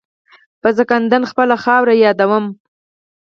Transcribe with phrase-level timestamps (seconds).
[0.61, 2.39] په ځانکدن خپله خاوره یادوي.